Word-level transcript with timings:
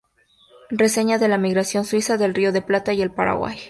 Reseña 0.71 1.19
de 1.19 1.27
la 1.27 1.35
Inmigración 1.35 1.85
Suiza 1.85 2.15
al 2.15 2.33
Río 2.33 2.51
de 2.51 2.61
la 2.61 2.65
Plata 2.65 2.91
y 2.91 3.03
el 3.03 3.11
Paraguay. 3.11 3.59